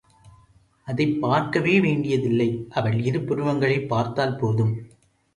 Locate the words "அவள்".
2.69-3.03